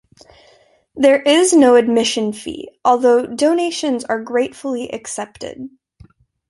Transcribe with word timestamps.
There 0.95 1.21
is 1.21 1.53
no 1.53 1.75
admission 1.75 2.33
fee, 2.33 2.69
although 2.83 3.27
donations 3.27 4.03
are 4.03 4.19
gratefully 4.19 4.91
accepted. 4.91 5.69